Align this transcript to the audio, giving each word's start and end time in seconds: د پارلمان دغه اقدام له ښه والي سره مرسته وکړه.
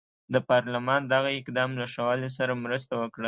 د 0.33 0.35
پارلمان 0.49 1.01
دغه 1.13 1.29
اقدام 1.39 1.69
له 1.81 1.85
ښه 1.93 2.01
والي 2.07 2.29
سره 2.37 2.53
مرسته 2.65 2.93
وکړه. 3.01 3.19